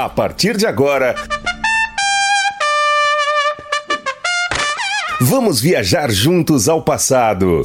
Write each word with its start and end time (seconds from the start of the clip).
A 0.00 0.08
partir 0.08 0.56
de 0.56 0.64
agora. 0.64 1.12
Vamos 5.20 5.60
viajar 5.60 6.08
juntos 6.12 6.68
ao 6.68 6.82
passado. 6.82 7.64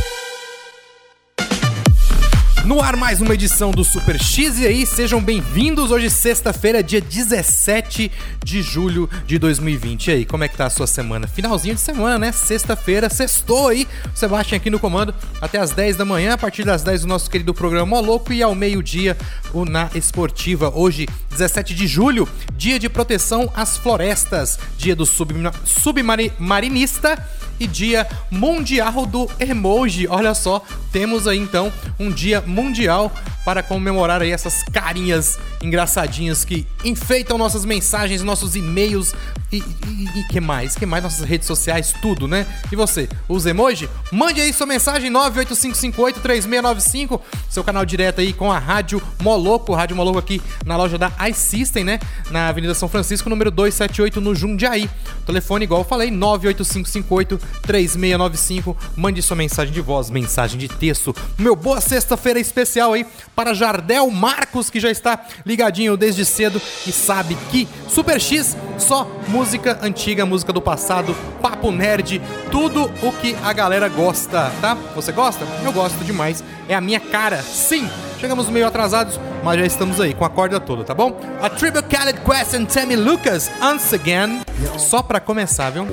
No 2.65 2.79
ar 2.79 2.95
mais 2.95 3.19
uma 3.19 3.33
edição 3.33 3.71
do 3.71 3.83
Super 3.83 4.21
X 4.21 4.59
e 4.59 4.67
aí, 4.67 4.85
sejam 4.85 5.19
bem-vindos. 5.19 5.89
Hoje 5.89 6.11
sexta-feira, 6.11 6.83
dia 6.83 7.01
17 7.01 8.11
de 8.43 8.61
julho 8.61 9.09
de 9.25 9.39
2020. 9.39 10.07
E 10.07 10.11
aí, 10.11 10.25
como 10.25 10.43
é 10.43 10.47
que 10.47 10.55
tá 10.55 10.67
a 10.67 10.69
sua 10.69 10.85
semana? 10.85 11.27
Finalzinho 11.27 11.73
de 11.73 11.81
semana, 11.81 12.19
né? 12.19 12.31
Sexta-feira, 12.31 13.09
sextou 13.09 13.69
aí. 13.69 13.87
O 14.13 14.17
Sebastião 14.17 14.57
aqui 14.57 14.69
no 14.69 14.77
comando 14.79 15.13
até 15.41 15.57
as 15.57 15.71
10 15.71 15.97
da 15.97 16.05
manhã, 16.05 16.33
a 16.33 16.37
partir 16.37 16.63
das 16.63 16.83
10 16.83 17.03
o 17.03 17.07
nosso 17.07 17.31
querido 17.31 17.51
programa 17.51 17.87
Mó 17.87 17.99
Louco 17.99 18.31
e 18.31 18.43
ao 18.43 18.53
meio-dia 18.53 19.17
o 19.51 19.65
Na 19.65 19.89
Esportiva. 19.95 20.71
Hoje, 20.73 21.07
17 21.31 21.73
de 21.73 21.87
julho, 21.87 22.29
dia 22.55 22.77
de 22.77 22.87
proteção 22.87 23.51
às 23.55 23.75
florestas, 23.75 24.59
dia 24.77 24.95
do 24.95 25.05
subma- 25.05 25.51
submarinista 25.65 27.17
e 27.61 27.67
dia 27.67 28.07
mundial 28.31 29.05
do 29.05 29.29
emoji. 29.39 30.07
Olha 30.07 30.33
só, 30.33 30.63
temos 30.91 31.27
aí 31.27 31.37
então 31.37 31.71
um 31.99 32.09
dia 32.09 32.41
mundial 32.41 33.11
para 33.45 33.61
comemorar 33.61 34.21
aí 34.21 34.31
essas 34.31 34.63
carinhas 34.63 35.39
engraçadinhas 35.61 36.43
que 36.43 36.65
enfeitam 36.83 37.37
nossas 37.37 37.63
mensagens, 37.65 38.23
nossos 38.23 38.55
e-mails 38.55 39.13
e, 39.51 39.57
e, 39.57 40.19
e 40.19 40.23
que 40.29 40.39
mais? 40.39 40.75
Que 40.75 40.85
mais 40.85 41.03
nossas 41.03 41.27
redes 41.27 41.45
sociais, 41.45 41.93
tudo, 42.01 42.25
né? 42.27 42.47
E 42.71 42.75
você, 42.75 43.09
usa 43.27 43.49
emoji? 43.49 43.89
Mande 44.11 44.39
aí 44.39 44.53
sua 44.53 44.65
mensagem 44.65 45.11
985583695, 45.11 47.19
seu 47.49 47.61
canal 47.63 47.85
direto 47.85 48.21
aí 48.21 48.31
com 48.33 48.51
a 48.51 48.57
Rádio 48.57 48.99
Moloco, 49.21 49.73
Rádio 49.73 49.95
Moloco 49.95 50.17
aqui 50.17 50.41
na 50.65 50.75
loja 50.77 50.97
da 50.97 51.11
iSystem, 51.29 51.83
né? 51.83 51.99
Na 52.29 52.47
Avenida 52.47 52.73
São 52.73 52.87
Francisco, 52.87 53.29
número 53.29 53.51
278 53.51 54.21
no 54.21 54.33
Jundiaí. 54.33 54.89
Telefone 55.25 55.65
igual 55.65 55.81
eu 55.81 55.85
falei, 55.85 56.09
985583695. 56.11 58.77
Mande 58.95 59.21
sua 59.21 59.35
mensagem 59.35 59.73
de 59.73 59.81
voz, 59.81 60.09
mensagem 60.09 60.57
de 60.57 60.69
texto. 60.69 61.13
Meu 61.37 61.55
boa 61.55 61.79
sexta-feira 61.81 62.39
especial 62.39 62.93
aí 62.93 63.05
para 63.35 63.53
Jardel 63.53 64.09
Marcos, 64.09 64.69
que 64.69 64.79
já 64.79 64.89
está 64.89 65.19
ligadinho 65.51 65.97
desde 65.97 66.23
cedo 66.23 66.61
e 66.87 66.91
sabe 66.91 67.37
que 67.51 67.67
Super 67.89 68.19
X 68.19 68.55
só 68.77 69.05
música 69.27 69.77
antiga, 69.81 70.25
música 70.25 70.53
do 70.53 70.61
passado, 70.61 71.13
papo 71.41 71.71
nerd, 71.71 72.21
tudo 72.49 72.89
o 73.03 73.11
que 73.11 73.35
a 73.43 73.51
galera 73.51 73.89
gosta, 73.89 74.51
tá? 74.61 74.77
Você 74.95 75.11
gosta? 75.11 75.45
Eu 75.63 75.73
gosto 75.73 76.03
demais. 76.05 76.41
É 76.69 76.73
a 76.73 76.81
minha 76.81 76.99
cara. 76.99 77.41
Sim, 77.41 77.89
chegamos 78.19 78.49
meio 78.49 78.65
atrasados, 78.65 79.19
mas 79.43 79.59
já 79.59 79.65
estamos 79.65 79.99
aí 79.99 80.13
com 80.13 80.23
a 80.23 80.29
corda 80.29 80.59
toda, 80.59 80.83
tá 80.83 80.93
bom? 80.93 81.19
A 81.41 81.49
Tribute 81.49 81.87
Khaled 81.93 82.21
Quest 82.21 82.53
and 82.53 82.65
Tammy 82.65 82.95
Lucas, 82.95 83.51
Once 83.61 83.93
Again. 83.93 84.41
Só 84.77 85.03
pra 85.03 85.19
começar, 85.19 85.69
viu? 85.69 85.85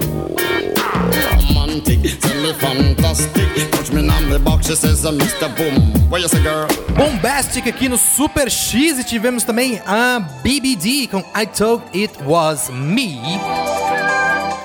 Romantic, 0.98 2.00
me 2.42 2.52
fantastic. 2.54 3.48
Me 3.92 4.08
on 4.10 4.28
the 4.28 4.38
box, 4.38 4.66
she 4.66 4.74
says, 4.76 5.04
uh, 5.04 5.12
Mr. 5.12 5.48
Boom. 5.56 6.18
You 6.18 6.28
say, 6.28 6.42
girl? 6.42 6.66
Bombastic 6.94 7.66
aqui 7.66 7.88
no 7.88 7.96
Super 7.96 8.50
X 8.50 8.98
e 8.98 9.04
tivemos 9.04 9.44
também 9.44 9.80
a 9.86 10.20
BBD 10.42 11.06
com 11.06 11.20
I 11.34 11.46
Told 11.46 11.84
It 11.94 12.12
Was 12.24 12.68
Me. 12.70 13.18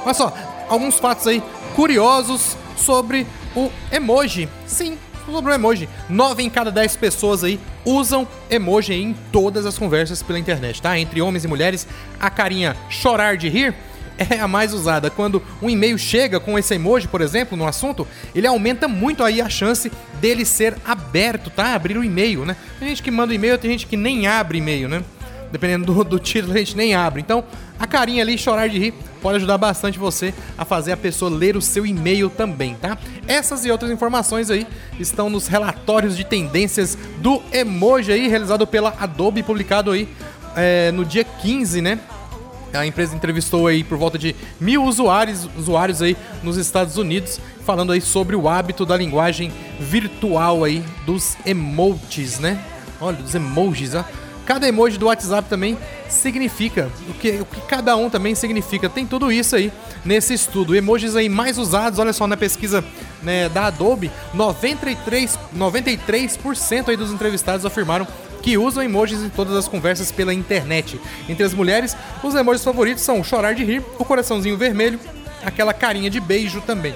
Olha 0.04 0.14
só, 0.14 0.34
alguns 0.68 1.00
fatos 1.00 1.28
aí 1.28 1.42
curiosos 1.76 2.58
sobre 2.76 3.26
o 3.56 3.70
emoji. 3.92 4.50
Sim, 4.66 4.98
sobre 5.26 5.52
o 5.52 5.56
emoji. 5.56 5.88
9 6.10 6.44
em 6.44 6.50
cada 6.50 6.72
10 6.72 6.98
pessoas 6.98 7.44
aí 7.44 7.60
usam 7.86 8.28
emoji 8.50 8.94
em 8.94 9.16
todas 9.32 9.66
as 9.66 9.78
conversas 9.78 10.22
pela 10.22 10.40
internet, 10.40 10.82
tá? 10.82 10.98
Entre 10.98 11.22
homens 11.22 11.46
e 11.46 11.48
mulheres, 11.48 11.88
a 12.20 12.30
carinha 12.30 12.76
chorar 12.90 13.38
de 13.38 13.48
rir 13.48 13.74
é 14.18 14.40
a 14.40 14.48
mais 14.48 14.74
usada. 14.74 15.10
Quando 15.10 15.42
um 15.62 15.70
e-mail 15.70 15.98
chega 15.98 16.40
com 16.40 16.58
esse 16.58 16.74
emoji, 16.76 17.08
por 17.08 17.22
exemplo, 17.22 17.58
no 17.58 17.68
assunto, 17.68 18.08
ele 18.34 18.48
aumenta 18.48 18.88
muito 18.88 19.24
aí 19.24 19.42
a 19.42 19.50
chance 19.50 19.92
dele 20.20 20.46
ser 20.46 20.76
aberto, 20.86 21.50
tá? 21.50 21.74
Abrir 21.76 21.98
o 21.98 22.04
e-mail, 22.04 22.46
né? 22.46 22.56
Tem 22.80 22.90
gente 22.90 23.04
que 23.04 23.12
manda 23.12 23.34
e-mail, 23.34 23.58
tem 23.58 23.72
gente 23.72 23.88
que 23.88 23.98
nem 23.98 24.28
abre 24.28 24.58
e-mail, 24.58 24.88
né? 24.88 25.04
Dependendo 25.52 25.86
do, 25.86 26.04
do 26.04 26.20
título, 26.20 26.54
a 26.54 26.58
gente 26.58 26.76
nem 26.76 26.96
abre. 26.96 27.22
Então, 27.22 27.44
a 27.80 27.86
carinha 27.86 28.24
ali, 28.24 28.38
chorar 28.38 28.70
de 28.70 28.80
rir, 28.80 28.94
pode 29.22 29.38
ajudar 29.38 29.58
bastante 29.58 30.00
você 30.00 30.34
a 30.58 30.66
fazer 30.66 30.92
a 30.92 30.98
pessoa 30.98 31.30
ler 31.30 31.56
o 31.56 31.62
seu 31.62 31.86
e-mail 31.86 32.30
também, 32.30 32.76
tá? 32.76 32.98
Essas 33.28 33.66
e 33.66 33.72
outras 33.72 33.92
informações 33.92 34.50
aí 34.50 34.68
estão 35.00 35.30
nos 35.30 35.48
relatórios 35.48 36.16
de 36.18 36.24
tendências 36.24 36.98
do 37.20 37.42
emoji 37.52 38.12
aí, 38.12 38.28
realizado 38.28 38.66
pela 38.66 38.96
Adobe, 39.00 39.44
publicado 39.44 39.92
aí 39.92 40.08
é, 40.56 40.92
no 40.92 41.06
dia 41.06 41.24
15, 41.24 41.82
né? 41.82 42.00
A 42.74 42.86
empresa 42.86 43.16
entrevistou 43.16 43.68
aí 43.68 43.84
por 43.84 43.98
volta 43.98 44.18
de 44.18 44.36
mil 44.60 44.84
usuários, 44.84 45.48
usuários 45.56 46.02
aí 46.02 46.18
nos 46.42 46.58
Estados 46.58 46.98
Unidos, 46.98 47.40
falando 47.66 47.92
aí 47.92 48.02
sobre 48.02 48.36
o 48.36 48.50
hábito 48.50 48.86
da 48.86 48.98
linguagem 48.98 49.52
virtual 49.80 50.64
aí 50.64 50.84
dos 51.06 51.38
emojis, 51.46 52.40
né? 52.40 52.60
Olha, 53.00 53.18
dos 53.18 53.36
emojis, 53.36 53.94
ó. 53.94 54.04
Cada 54.46 54.68
emoji 54.68 54.98
do 54.98 55.06
WhatsApp 55.06 55.48
também 55.48 55.78
significa 56.10 56.92
o 57.08 57.14
que, 57.14 57.30
o 57.42 57.46
que 57.46 57.62
cada 57.62 57.96
um 57.96 58.10
também 58.10 58.36
significa. 58.36 58.90
Tem 58.90 59.06
tudo 59.06 59.32
isso 59.32 59.56
aí 59.56 59.72
nesse 60.04 60.34
estudo. 60.34 60.76
Emojis 60.76 61.16
aí 61.16 61.30
mais 61.30 61.58
usados, 61.58 61.98
olha 61.98 62.12
só 62.12 62.28
na 62.28 62.36
pesquisa 62.36 62.84
né, 63.22 63.48
da 63.48 63.68
Adobe, 63.68 64.12
93, 64.34 65.40
93% 65.56 66.90
aí 66.90 66.98
dos 66.98 67.12
entrevistados 67.12 67.66
afirmaram 67.66 68.06
que 68.44 68.58
usam 68.58 68.84
emojis 68.84 69.24
em 69.24 69.30
todas 69.30 69.56
as 69.56 69.68
conversas 69.68 70.12
pela 70.12 70.34
internet. 70.34 71.00
Entre 71.28 71.44
as 71.44 71.54
mulheres, 71.54 71.96
os 72.22 72.36
emojis 72.36 72.64
favoritos 72.64 73.02
são 73.02 73.22
o 73.22 73.24
chorar 73.24 73.56
de 73.56 73.64
rir, 73.64 73.82
o 73.98 74.06
coraçãozinho 74.06 74.58
vermelho, 74.58 75.00
aquela 75.44 75.74
carinha 75.74 76.10
de 76.10 76.20
beijo 76.20 76.62
também. 76.62 76.94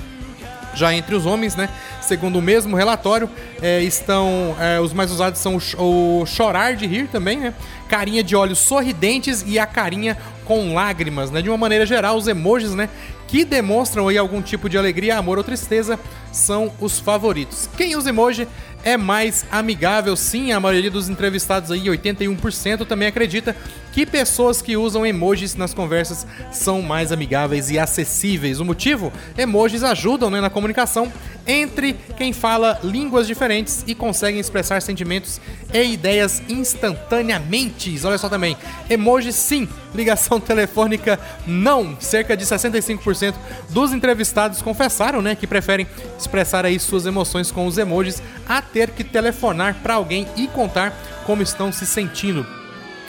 Já 0.76 0.94
entre 0.94 1.16
os 1.16 1.26
homens, 1.26 1.56
né? 1.56 1.70
Segundo 2.02 2.38
o 2.38 2.42
mesmo 2.42 2.76
relatório, 2.76 3.28
é, 3.62 3.82
estão 3.82 4.56
é, 4.60 4.80
os 4.80 4.94
mais 4.94 5.10
usados 5.10 5.40
são 5.40 5.58
o, 5.78 6.22
o 6.22 6.26
chorar 6.28 6.76
de 6.76 6.86
rir 6.86 7.08
também, 7.08 7.40
né? 7.40 7.54
Carinha 7.90 8.22
de 8.22 8.36
olhos 8.36 8.60
sorridentes 8.60 9.44
e 9.48 9.58
a 9.58 9.66
carinha 9.66 10.16
com 10.46 10.76
lágrimas, 10.76 11.32
né? 11.32 11.42
De 11.42 11.50
uma 11.50 11.58
maneira 11.58 11.86
geral, 11.86 12.16
os 12.16 12.28
emojis, 12.28 12.76
né? 12.76 12.90
Que 13.28 13.44
demonstram 13.44 14.08
aí 14.08 14.18
algum 14.18 14.42
tipo 14.42 14.70
de 14.70 14.78
alegria, 14.78 15.18
amor 15.18 15.40
ou 15.40 15.44
tristeza 15.44 16.00
são 16.32 16.72
os 16.80 17.00
favoritos. 17.00 17.68
Quem 17.76 17.96
usa 17.96 18.10
emoji 18.10 18.48
é 18.88 18.96
mais 18.96 19.46
amigável, 19.52 20.16
sim. 20.16 20.54
A 20.54 20.62
maioria 20.62 20.90
dos 20.90 21.10
entrevistados 21.10 21.72
aí, 21.72 21.84
81%, 21.88 22.86
também 22.86 23.10
acredita 23.10 23.54
que 23.92 24.06
pessoas 24.06 24.62
que 24.62 24.78
usam 24.78 25.06
emojis 25.06 25.56
nas 25.56 25.74
conversas 25.74 26.26
são 26.54 26.82
mais 26.82 27.12
amigáveis 27.12 27.70
e 27.70 27.78
acessíveis. 27.78 28.62
O 28.62 28.66
motivo? 28.66 29.12
Emojis 29.38 29.84
ajudam 29.84 30.30
né, 30.30 30.40
na 30.40 30.50
comunicação 30.50 31.12
entre 31.46 31.98
quem 32.16 32.32
fala 32.32 32.80
línguas 32.82 33.28
diferentes 33.28 33.84
e 33.86 33.94
conseguem 33.94 34.40
expressar 34.40 34.82
sentimentos 34.82 35.42
e 35.74 35.82
ideias 35.94 36.42
instantaneamente. 36.48 38.00
Olha 38.06 38.18
só 38.18 38.30
também, 38.30 38.56
emojis 38.90 39.36
sim, 39.36 39.68
ligação 39.98 40.40
telefônica 40.40 41.20
não. 41.46 42.00
Cerca 42.00 42.38
de 42.38 42.46
65% 42.46 43.34
dos 43.70 43.92
entrevistados 43.92 44.62
confessaram, 44.62 45.22
né, 45.22 45.36
que 45.36 45.48
preferem 45.48 45.88
expressar 46.18 46.66
aí 46.66 46.80
suas 46.80 47.06
emoções 47.06 47.52
com 47.52 47.66
os 47.66 47.78
emojis 47.78 48.22
a 48.48 48.62
ter 48.62 48.92
que 48.92 49.04
telefonar 49.04 49.76
para 49.82 49.96
alguém 49.96 50.28
e 50.38 50.48
contar 50.48 50.94
como 51.26 51.42
estão 51.42 51.72
se 51.72 51.86
sentindo. 51.86 52.46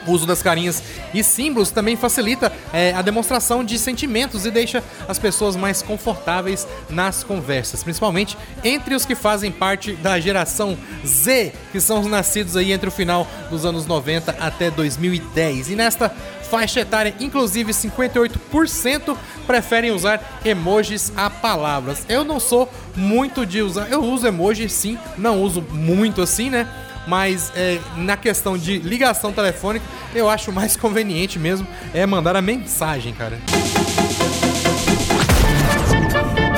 O 0.07 0.13
uso 0.13 0.27
das 0.27 0.43
carinhas 0.43 0.83
e 1.13 1.23
símbolos 1.23 1.71
também 1.71 1.97
facilita 1.97 2.51
é, 2.73 2.93
a 2.95 3.03
demonstração 3.03 3.63
de 3.63 3.79
sentimentos 3.79 4.47
e 4.47 4.51
deixa 4.51 4.83
as 5.07 5.19
pessoas 5.19 5.55
mais 5.55 5.83
confortáveis 5.83 6.67
nas 6.89 7.23
conversas, 7.23 7.83
principalmente 7.83 8.37
entre 8.65 8.95
os 8.95 9.05
que 9.05 9.15
fazem 9.15 9.53
parte 9.53 9.93
da 9.93 10.19
geração 10.19 10.79
Z, 11.07 11.53
que 11.73 11.81
são 11.81 12.01
os 12.01 12.07
nascidos 12.07 12.57
aí 12.57 12.73
entre 12.73 12.89
o 12.89 12.93
final 12.93 13.27
dos 13.51 13.67
anos 13.67 13.87
90 13.87 14.37
até 14.41 14.71
2010. 14.71 15.71
E 15.71 15.77
nesta 15.77 16.15
faixa 16.51 16.81
etária, 16.81 17.15
inclusive 17.21 17.73
58% 17.73 19.17
preferem 19.47 19.91
usar 19.91 20.41
emojis 20.45 21.13
a 21.17 21.31
palavras. 21.31 22.05
Eu 22.09 22.25
não 22.25 22.41
sou 22.41 22.71
muito 22.97 23.47
de 23.47 23.63
usar, 23.63 23.89
eu 23.91 24.03
uso 24.03 24.27
emoji 24.27 24.69
sim, 24.69 24.99
não 25.17 25.43
uso 25.43 25.63
muito 25.63 26.23
assim, 26.23 26.51
né? 26.51 26.69
Mas 27.07 27.51
é, 27.57 27.79
na 27.97 28.17
questão 28.17 28.59
de 28.59 28.79
ligação 28.79 29.33
telefônica, 29.33 29.85
eu 30.15 30.29
acho 30.29 30.53
mais 30.53 30.77
conveniente 30.77 31.39
mesmo 31.39 31.67
é 31.95 32.05
mandar 32.05 32.37
a 32.37 32.43
mensagem, 32.43 33.15
cara. 33.15 33.39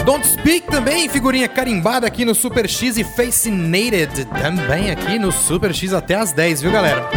Don't 0.05 0.27
Speak 0.27 0.67
também, 0.67 1.09
figurinha 1.09 1.47
carimbada 1.47 2.07
aqui 2.07 2.25
no 2.25 2.35
Super 2.35 2.69
X 2.69 2.97
e 2.97 3.05
Fascinated 3.05 4.25
também 4.25 4.91
aqui 4.91 5.19
no 5.19 5.31
Super 5.31 5.73
X 5.73 5.93
até 5.93 6.17
as 6.17 6.33
10, 6.33 6.63
viu 6.63 6.73
galera? 6.73 7.09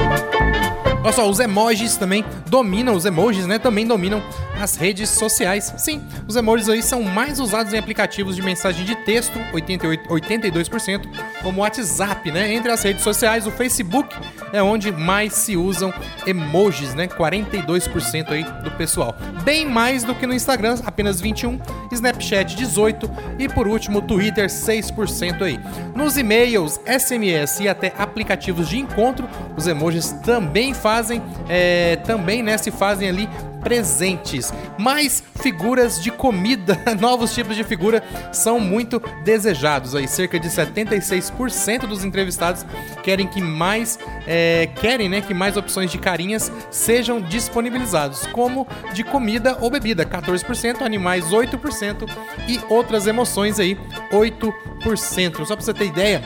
Olha 1.04 1.12
só, 1.12 1.30
os 1.30 1.40
emojis 1.40 1.98
também 1.98 2.24
dominam, 2.48 2.96
os 2.96 3.06
emojis, 3.06 3.46
né, 3.46 3.60
também 3.60 3.86
dominam 3.86 4.24
as 4.60 4.78
redes 4.78 5.10
sociais. 5.10 5.74
Sim, 5.78 6.02
os 6.28 6.38
emojis 6.38 6.70
aí 6.70 6.82
são 6.82 7.04
mais 7.04 7.42
usados 7.42 7.74
em 7.74 7.78
aplicativos 7.78 8.38
de 8.38 8.42
mensagem 8.42 8.86
de 8.86 8.96
texto, 9.04 9.38
88, 9.52 10.08
82%, 10.08 11.02
como 11.42 11.60
o 11.60 11.62
WhatsApp, 11.62 12.32
né? 12.32 12.54
Entre 12.54 12.72
as 12.72 12.82
redes 12.82 13.04
sociais, 13.04 13.46
o 13.46 13.52
Facebook 13.52 14.16
é 14.54 14.62
onde 14.62 14.92
mais 14.92 15.34
se 15.34 15.58
usam 15.58 15.92
emojis, 16.26 16.94
né? 16.94 17.08
42% 17.08 18.30
aí 18.30 18.44
do 18.64 18.72
pessoal. 18.72 19.16
Bem 19.44 19.66
mais 19.66 20.04
do 20.04 20.14
que 20.14 20.28
no 20.28 20.34
Instagram, 20.34 20.78
apenas 20.86 21.20
21, 21.20 21.60
Snapchat 21.92 22.56
18 22.56 23.10
e 23.40 23.50
por 23.50 23.68
último, 23.68 24.02
Twitter 24.02 24.46
6% 24.46 25.42
aí. 25.42 25.60
Nos 25.96 26.18
e-mails, 26.18 26.80
SMS 26.86 27.60
e 27.62 27.68
até 27.68 27.92
aplicativos 27.98 28.70
de 28.70 28.78
encontro, 28.78 29.28
os 29.58 29.66
emojis 29.66 30.12
também 30.24 30.74
fazem, 30.74 31.22
é, 31.50 31.96
também, 31.98 32.44
né, 32.44 32.58
se 32.58 32.70
fazem 32.70 33.10
ali 33.10 33.28
presentes. 33.64 34.54
Mais 34.78 35.24
figuras 35.42 36.02
de 36.02 36.12
comida, 36.12 36.78
novos 37.00 37.34
tipos 37.34 37.56
de 37.56 37.64
figura 37.64 38.04
são 38.32 38.60
muito 38.60 39.02
desejados. 39.24 39.96
Aí 39.96 40.08
cerca 40.08 40.40
de 40.40 40.50
76% 40.50 41.88
dos 41.88 42.04
entrevistados 42.04 42.66
querem 43.02 43.28
que 43.28 43.42
mais 43.42 43.98
é, 44.28 44.70
querem, 44.76 45.10
né, 45.10 45.22
que 45.22 45.34
mais 45.34 45.58
opções 45.58 45.92
de 45.92 45.98
carinhas 45.98 46.52
sejam 46.70 47.22
disponibilizados, 47.22 48.26
como 48.28 48.68
de 48.94 49.04
comida 49.04 49.58
ou 49.62 49.70
bebida, 49.70 50.06
14%, 50.06 50.82
animais 50.82 51.26
8% 51.26 52.10
e 52.48 52.60
outras 52.70 53.08
emoções 53.08 53.60
aí 53.60 53.78
8%. 54.12 55.46
Só 55.46 55.56
para 55.56 55.66
você 55.66 55.74
ter 55.74 55.86
ideia, 55.86 56.22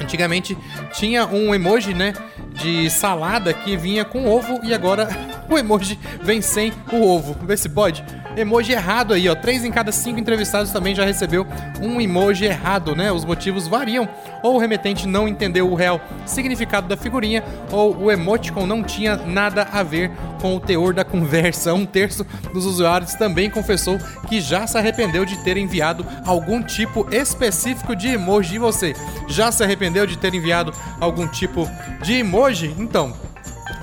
antigamente 0.00 0.56
tinha 0.92 1.26
um 1.26 1.54
emoji, 1.54 1.94
né, 1.94 2.12
de 2.54 2.88
salada 2.90 3.52
que 3.52 3.76
vinha 3.76 4.04
com 4.04 4.26
ovo 4.26 4.60
e 4.62 4.72
agora 4.72 5.08
o 5.48 5.58
emoji 5.58 5.98
vem 6.22 6.40
sem 6.40 6.72
o 6.92 7.02
ovo. 7.02 7.36
Vê 7.42 7.56
se 7.56 7.68
pode. 7.68 8.04
Emoji 8.36 8.72
errado 8.72 9.14
aí, 9.14 9.28
ó. 9.28 9.34
Três 9.34 9.64
em 9.64 9.70
cada 9.70 9.92
cinco 9.92 10.18
entrevistados 10.18 10.72
também 10.72 10.94
já 10.94 11.04
recebeu 11.04 11.46
um 11.80 12.00
emoji 12.00 12.46
errado, 12.46 12.96
né? 12.96 13.12
Os 13.12 13.24
motivos 13.24 13.68
variam. 13.68 14.08
Ou 14.42 14.56
o 14.56 14.58
remetente 14.58 15.06
não 15.06 15.28
entendeu 15.28 15.70
o 15.70 15.74
real 15.74 16.00
significado 16.26 16.88
da 16.88 16.96
figurinha, 16.96 17.44
ou 17.70 17.96
o 17.96 18.10
emoticon 18.10 18.66
não 18.66 18.82
tinha 18.82 19.16
nada 19.16 19.68
a 19.72 19.82
ver 19.82 20.10
com 20.40 20.56
o 20.56 20.60
teor 20.60 20.92
da 20.92 21.04
conversa. 21.04 21.72
Um 21.72 21.86
terço 21.86 22.26
dos 22.52 22.66
usuários 22.66 23.14
também 23.14 23.48
confessou 23.48 23.98
que 24.28 24.40
já 24.40 24.66
se 24.66 24.76
arrependeu 24.76 25.24
de 25.24 25.36
ter 25.44 25.56
enviado 25.56 26.04
algum 26.26 26.62
tipo 26.62 27.06
específico 27.14 27.94
de 27.94 28.08
emoji. 28.08 28.56
E 28.56 28.58
você, 28.58 28.94
já 29.28 29.52
se 29.52 29.62
arrependeu 29.62 30.06
de 30.06 30.18
ter 30.18 30.34
enviado 30.34 30.72
algum 31.00 31.26
tipo 31.26 31.68
de 32.02 32.14
emoji? 32.14 32.74
Então, 32.78 33.14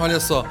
olha 0.01 0.19
só. 0.19 0.43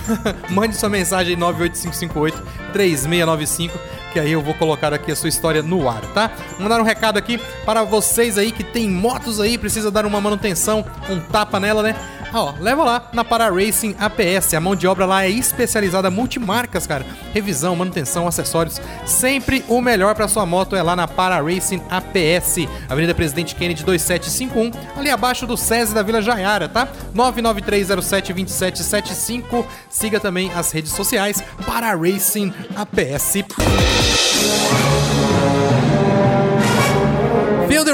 Mande 0.50 0.76
sua 0.76 0.88
mensagem 0.88 1.36
98558-3695, 1.36 3.72
que 4.12 4.20
aí 4.20 4.32
eu 4.32 4.42
vou 4.42 4.54
colocar 4.54 4.92
aqui 4.92 5.10
a 5.10 5.16
sua 5.16 5.28
história 5.28 5.62
no 5.62 5.88
ar, 5.88 6.02
tá? 6.12 6.30
Vou 6.52 6.60
mandar 6.60 6.80
um 6.80 6.84
recado 6.84 7.18
aqui 7.18 7.38
para 7.64 7.82
vocês 7.82 8.38
aí 8.38 8.52
que 8.52 8.62
tem 8.62 8.88
motos 8.88 9.40
aí, 9.40 9.58
precisa 9.58 9.90
dar 9.90 10.06
uma 10.06 10.20
manutenção, 10.20 10.84
um 11.08 11.18
tapa 11.20 11.58
nela, 11.58 11.82
né? 11.82 11.96
Ó, 12.32 12.54
leva 12.60 12.84
lá 12.84 13.10
na 13.12 13.24
Para 13.24 13.50
Racing 13.50 13.96
APS. 13.98 14.54
A 14.54 14.60
mão 14.60 14.76
de 14.76 14.86
obra 14.86 15.04
lá 15.06 15.24
é 15.24 15.30
especializada 15.30 16.10
multimarcas, 16.10 16.86
cara. 16.86 17.06
Revisão, 17.32 17.74
manutenção, 17.74 18.28
acessórios. 18.28 18.78
Sempre 19.06 19.64
o 19.68 19.80
melhor 19.80 20.14
para 20.14 20.28
sua 20.28 20.44
moto 20.46 20.76
é 20.76 20.82
lá 20.82 20.94
na 20.94 21.08
Para 21.08 21.40
Racing 21.40 21.82
APS. 21.88 22.68
Avenida 22.88 23.14
Presidente 23.14 23.54
Kennedy 23.54 23.82
2751, 23.84 24.72
ali 24.98 25.08
abaixo 25.10 25.46
do 25.46 25.56
SESI 25.56 25.94
da 25.94 26.02
Vila 26.02 26.20
Jaiara, 26.20 26.68
tá? 26.68 26.86
993072775. 27.14 29.64
Siga 29.88 30.20
também 30.20 30.52
as 30.54 30.70
redes 30.72 30.92
sociais 30.92 31.42
Para 31.66 31.94
Racing 31.94 32.52
APS. 32.76 33.44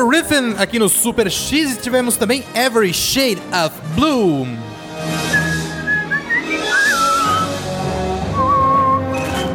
Rhythm 0.08 0.54
aqui 0.58 0.78
no 0.78 0.88
Super 0.88 1.30
X 1.30 1.72
e 1.72 1.76
tivemos 1.76 2.16
também 2.16 2.44
Every 2.54 2.92
Shade 2.92 3.40
of 3.64 3.74
Blue. 3.94 4.46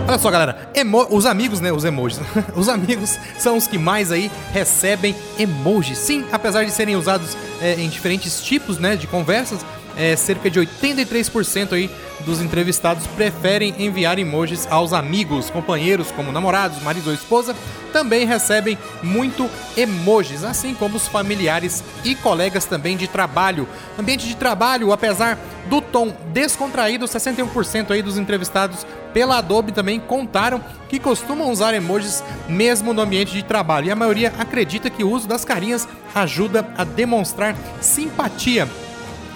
Olha 0.07 0.17
só, 0.17 0.31
galera, 0.31 0.69
emo 0.73 1.05
os 1.11 1.27
amigos, 1.27 1.61
né, 1.61 1.71
os 1.71 1.85
emojis, 1.85 2.19
os 2.57 2.67
amigos 2.67 3.19
são 3.37 3.55
os 3.55 3.67
que 3.67 3.77
mais 3.77 4.11
aí 4.11 4.31
recebem 4.51 5.15
emojis. 5.37 5.99
Sim, 5.99 6.25
apesar 6.31 6.65
de 6.65 6.71
serem 6.71 6.95
usados 6.95 7.37
é, 7.61 7.75
em 7.75 7.87
diferentes 7.87 8.41
tipos, 8.41 8.79
né, 8.79 8.95
de 8.95 9.05
conversas, 9.05 9.63
é, 9.99 10.15
cerca 10.15 10.49
de 10.49 10.61
83% 10.61 11.73
aí 11.73 11.91
dos 12.21 12.41
entrevistados 12.41 13.05
preferem 13.07 13.75
enviar 13.77 14.17
emojis 14.17 14.65
aos 14.71 14.93
amigos, 14.93 15.49
companheiros, 15.49 16.09
como 16.11 16.31
namorados, 16.31 16.81
marido 16.81 17.07
ou 17.07 17.13
esposa, 17.13 17.55
também 17.91 18.25
recebem 18.25 18.77
muito 19.03 19.49
emojis, 19.75 20.43
assim 20.43 20.73
como 20.73 20.95
os 20.95 21.07
familiares 21.07 21.83
e 22.03 22.15
colegas 22.15 22.65
também 22.65 22.95
de 22.95 23.07
trabalho. 23.07 23.67
Ambiente 23.97 24.25
de 24.25 24.35
trabalho, 24.35 24.93
apesar 24.93 25.37
do 25.69 25.81
tom 25.81 26.15
descontraído, 26.31 27.05
61% 27.05 27.91
aí 27.91 28.01
dos 28.01 28.17
entrevistados 28.17 28.85
pela 29.13 29.39
Adobe 29.39 29.71
também 29.71 29.99
contaram 29.99 30.63
que 30.87 30.99
costumam 30.99 31.51
usar 31.51 31.73
emojis 31.73 32.23
mesmo 32.47 32.93
no 32.93 33.01
ambiente 33.01 33.33
de 33.33 33.43
trabalho. 33.43 33.87
E 33.87 33.91
a 33.91 33.95
maioria 33.95 34.33
acredita 34.37 34.89
que 34.89 35.03
o 35.03 35.11
uso 35.11 35.27
das 35.27 35.43
carinhas 35.43 35.87
ajuda 36.13 36.67
a 36.77 36.83
demonstrar 36.83 37.55
simpatia 37.81 38.67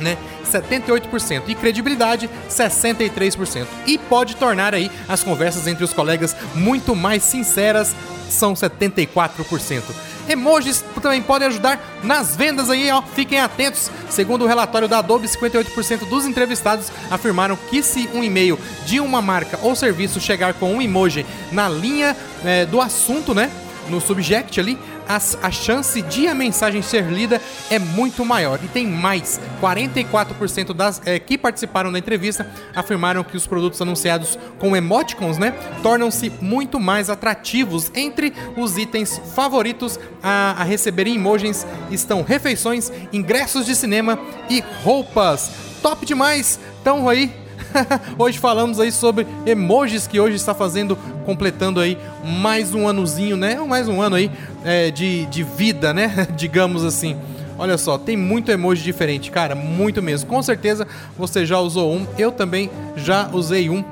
né? 0.03 0.17
78% 0.45 1.43
e 1.47 1.55
credibilidade 1.55 2.29
63%. 2.49 3.65
E 3.87 3.97
pode 3.97 4.35
tornar 4.35 4.75
aí 4.75 4.91
as 5.07 5.23
conversas 5.23 5.65
entre 5.67 5.83
os 5.83 5.93
colegas 5.93 6.35
muito 6.53 6.95
mais 6.95 7.23
sinceras, 7.23 7.95
são 8.29 8.53
74%. 8.53 9.81
Emojis 10.27 10.83
também 11.01 11.21
podem 11.21 11.47
ajudar 11.49 11.79
nas 12.01 12.35
vendas 12.35 12.69
aí, 12.69 12.89
ó. 12.91 13.01
Fiquem 13.01 13.39
atentos. 13.39 13.91
Segundo 14.09 14.43
o 14.43 14.47
relatório 14.47 14.87
da 14.87 14.99
Adobe, 14.99 15.27
58% 15.27 16.07
dos 16.07 16.25
entrevistados 16.25 16.91
afirmaram 17.11 17.57
que 17.69 17.83
se 17.83 18.09
um 18.13 18.23
e-mail 18.23 18.57
de 18.85 18.99
uma 18.99 19.21
marca 19.21 19.59
ou 19.61 19.75
serviço 19.75 20.21
chegar 20.21 20.53
com 20.53 20.73
um 20.73 20.81
emoji 20.81 21.25
na 21.51 21.67
linha 21.67 22.15
é, 22.45 22.65
do 22.65 22.79
assunto, 22.79 23.33
né? 23.33 23.51
No 23.89 23.99
subject 23.99 24.57
ali, 24.61 24.79
a, 25.07 25.19
a 25.47 25.51
chance 25.51 26.01
de 26.01 26.27
a 26.27 26.35
mensagem 26.35 26.81
ser 26.81 27.03
lida 27.05 27.41
é 27.69 27.79
muito 27.79 28.25
maior. 28.25 28.59
E 28.63 28.67
tem 28.67 28.87
mais: 28.87 29.39
44% 29.61 30.73
das 30.73 31.01
é, 31.05 31.19
que 31.19 31.37
participaram 31.37 31.91
da 31.91 31.99
entrevista 31.99 32.47
afirmaram 32.75 33.23
que 33.23 33.37
os 33.37 33.47
produtos 33.47 33.81
anunciados 33.81 34.37
com 34.59 34.75
emoticons, 34.75 35.37
né, 35.37 35.53
tornam-se 35.81 36.31
muito 36.41 36.79
mais 36.79 37.09
atrativos. 37.09 37.91
Entre 37.95 38.33
os 38.57 38.77
itens 38.77 39.21
favoritos 39.35 39.99
a, 40.21 40.55
a 40.59 40.63
receberem 40.63 41.15
emojis 41.15 41.65
estão 41.91 42.21
refeições, 42.21 42.91
ingressos 43.11 43.65
de 43.65 43.75
cinema 43.75 44.19
e 44.49 44.63
roupas. 44.83 45.51
Top 45.81 46.05
demais! 46.05 46.59
Então 46.81 47.07
aí 47.09 47.43
hoje 48.17 48.39
falamos 48.39 48.79
aí 48.79 48.91
sobre 48.91 49.27
emojis 49.45 50.07
que 50.07 50.19
hoje 50.19 50.35
está 50.35 50.53
fazendo, 50.53 50.95
completando 51.25 51.79
aí 51.79 51.97
mais 52.23 52.73
um 52.73 52.87
anozinho, 52.87 53.35
né? 53.35 53.55
Mais 53.55 53.87
um 53.87 54.01
ano 54.01 54.15
aí 54.15 54.31
é, 54.63 54.91
de, 54.91 55.25
de 55.25 55.43
vida, 55.43 55.93
né? 55.93 56.27
Digamos 56.35 56.83
assim. 56.83 57.17
Olha 57.57 57.77
só, 57.77 57.97
tem 57.97 58.17
muito 58.17 58.51
emoji 58.51 58.83
diferente, 58.83 59.29
cara, 59.29 59.53
muito 59.53 60.01
mesmo. 60.01 60.27
Com 60.27 60.41
certeza 60.41 60.87
você 61.17 61.45
já 61.45 61.59
usou 61.59 61.93
um, 61.93 62.07
eu 62.17 62.31
também 62.31 62.69
já 62.95 63.29
usei 63.31 63.69
um. 63.69 63.83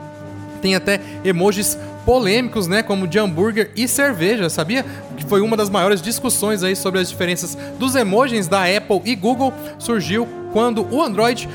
Tem 0.62 0.76
até 0.76 1.00
emojis 1.24 1.78
polêmicos, 2.06 2.68
né, 2.68 2.82
como 2.82 3.08
de 3.08 3.20
hambúrguer 3.20 3.72
e 3.76 3.88
cerveja, 3.88 4.50
sabia? 4.50 4.86
Que 5.16 5.24
foi 5.24 5.42
uma 5.42 5.56
das 5.56 5.70
maiores 5.70 6.02
discussões 6.02 6.64
aí 6.64 6.76
sobre 6.76 7.00
as 7.00 7.10
diferenças 7.10 7.58
dos 7.80 7.96
emojis 7.96 8.48
da 8.48 8.64
Apple 8.64 9.02
e 9.06 9.16
Google 9.16 9.54
surgiu 9.78 10.28
quando 10.52 10.86
o 10.92 11.02
Android 11.02 11.48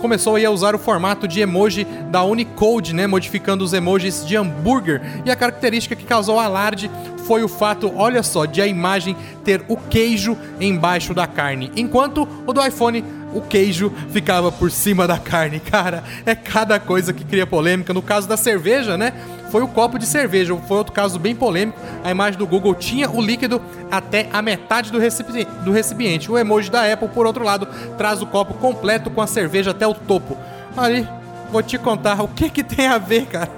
começou 0.00 0.36
a 0.36 0.50
usar 0.50 0.74
o 0.74 0.78
formato 0.78 1.26
de 1.26 1.40
emoji 1.40 1.86
da 2.10 2.22
Unicode, 2.22 2.94
né, 2.94 3.06
modificando 3.06 3.64
os 3.64 3.72
emojis 3.72 4.26
de 4.26 4.36
hambúrguer. 4.36 5.00
E 5.24 5.30
a 5.30 5.36
característica 5.36 5.96
que 5.96 6.04
causou 6.04 6.38
alarde 6.38 6.90
foi 7.26 7.42
o 7.42 7.48
fato, 7.48 7.92
olha 7.96 8.22
só, 8.22 8.44
de 8.44 8.62
a 8.62 8.66
imagem 8.66 9.16
ter 9.44 9.64
o 9.68 9.76
queijo 9.76 10.36
embaixo 10.60 11.12
da 11.12 11.26
carne, 11.26 11.70
enquanto 11.76 12.28
o 12.46 12.52
do 12.52 12.64
iPhone 12.64 13.04
o 13.34 13.40
queijo 13.42 13.92
ficava 14.10 14.50
por 14.50 14.70
cima 14.70 15.06
da 15.06 15.18
carne. 15.18 15.60
Cara, 15.70 16.02
é 16.24 16.34
cada 16.34 16.80
coisa 16.80 17.12
que 17.12 17.24
cria 17.24 17.46
polêmica. 17.46 17.92
No 17.92 18.00
caso 18.00 18.26
da 18.26 18.36
cerveja, 18.36 18.96
né? 18.96 19.12
Foi 19.50 19.62
o 19.62 19.68
copo 19.68 19.98
de 19.98 20.06
cerveja. 20.06 20.56
Foi 20.66 20.78
outro 20.78 20.92
caso 20.92 21.18
bem 21.18 21.34
polêmico. 21.34 21.78
A 22.02 22.10
imagem 22.10 22.38
do 22.38 22.46
Google 22.46 22.74
tinha 22.74 23.10
o 23.10 23.20
líquido 23.20 23.60
até 23.90 24.28
a 24.32 24.40
metade 24.40 24.90
do, 24.90 24.98
recipiente. 24.98 25.50
Do 25.64 25.70
recipiente. 25.70 26.30
O 26.30 26.38
emoji 26.38 26.70
da 26.70 26.90
Apple, 26.90 27.08
por 27.08 27.26
outro 27.26 27.44
lado, 27.44 27.68
traz 27.98 28.22
o 28.22 28.26
copo 28.26 28.54
completo 28.54 29.10
com 29.10 29.20
a 29.20 29.26
cerveja 29.26 29.72
até 29.72 29.86
o 29.86 29.92
topo. 29.92 30.36
Aí, 30.76 31.06
vou 31.50 31.62
te 31.62 31.76
contar 31.76 32.22
o 32.22 32.28
que 32.28 32.48
que 32.48 32.64
tem 32.64 32.86
a 32.86 32.98
ver, 32.98 33.26
cara. 33.26 33.50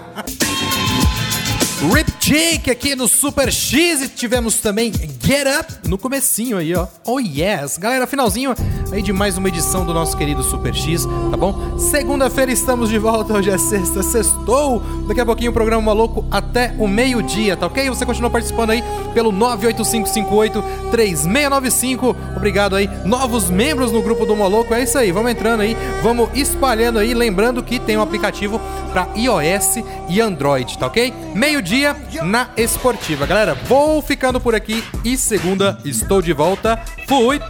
Rip 1.92 2.10
Jake 2.18 2.70
aqui 2.70 2.94
no 2.94 3.06
Super 3.06 3.52
X 3.52 4.00
e 4.00 4.08
tivemos 4.08 4.58
também 4.58 4.90
Get 4.92 5.46
Up 5.60 5.86
no 5.88 5.98
comecinho 5.98 6.56
aí, 6.56 6.74
ó. 6.74 6.86
Oh 7.04 7.20
yes! 7.20 7.76
Galera, 7.76 8.06
finalzinho 8.06 8.54
aí 8.90 9.02
de 9.02 9.12
mais 9.12 9.36
uma 9.36 9.48
edição 9.48 9.84
do 9.84 9.92
nosso 9.92 10.16
querido 10.16 10.42
Super 10.42 10.74
X, 10.74 11.04
tá 11.30 11.36
bom? 11.36 11.78
Segunda-feira 11.78 12.50
estamos 12.52 12.88
de 12.88 12.98
volta, 12.98 13.34
hoje 13.34 13.50
é 13.50 13.58
sexta, 13.58 14.02
sextou. 14.02 14.82
Daqui 15.06 15.20
a 15.20 15.26
pouquinho 15.26 15.50
o 15.50 15.54
programa 15.54 15.82
maluco 15.82 16.24
até 16.30 16.74
o 16.78 16.88
meio-dia, 16.88 17.54
tá 17.56 17.66
ok? 17.66 17.86
Você 17.88 18.06
continua 18.06 18.30
participando 18.30 18.70
aí 18.70 18.82
pelo 19.12 19.32
985583695. 19.32 22.16
Obrigado 22.36 22.76
aí, 22.76 22.88
novos 23.04 23.50
membros 23.50 23.92
no 23.92 24.00
grupo 24.00 24.24
do 24.24 24.34
Moloco. 24.36 24.72
É 24.72 24.82
isso 24.82 24.96
aí, 24.96 25.12
vamos 25.12 25.32
entrando 25.32 25.60
aí, 25.60 25.76
vamos 26.02 26.30
espalhando 26.34 26.98
aí, 26.98 27.12
lembrando 27.12 27.62
que 27.62 27.78
tem 27.78 27.98
um 27.98 28.02
aplicativo 28.02 28.58
para 28.92 29.08
iOS 29.16 29.84
e 30.08 30.20
Android, 30.20 30.78
tá 30.78 30.86
ok? 30.86 31.12
Meio-dia 31.74 32.22
na 32.22 32.50
Esportiva. 32.56 33.26
Galera, 33.26 33.52
vou 33.52 34.00
ficando 34.00 34.40
por 34.40 34.54
aqui 34.54 34.84
e 35.04 35.16
segunda 35.16 35.76
estou 35.84 36.22
de 36.22 36.32
volta. 36.32 36.80
Fui! 37.08 37.40